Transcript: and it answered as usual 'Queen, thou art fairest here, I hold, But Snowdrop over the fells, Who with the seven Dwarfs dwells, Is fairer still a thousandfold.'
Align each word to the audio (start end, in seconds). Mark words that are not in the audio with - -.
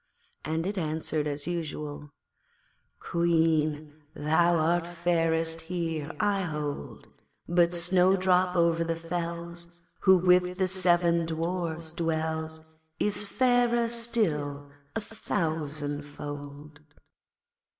and 0.43 0.65
it 0.65 0.79
answered 0.79 1.27
as 1.27 1.45
usual 1.45 2.09
'Queen, 2.99 4.01
thou 4.15 4.55
art 4.55 4.87
fairest 4.87 5.61
here, 5.69 6.11
I 6.19 6.41
hold, 6.41 7.07
But 7.47 7.71
Snowdrop 7.75 8.55
over 8.55 8.83
the 8.83 8.95
fells, 8.95 9.83
Who 9.99 10.17
with 10.17 10.57
the 10.57 10.67
seven 10.67 11.27
Dwarfs 11.27 11.91
dwells, 11.91 12.75
Is 12.99 13.21
fairer 13.23 13.87
still 13.87 14.71
a 14.95 15.01
thousandfold.' 15.01 16.79